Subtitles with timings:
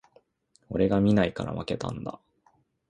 [0.71, 2.19] 俺が見ないから負けたんだ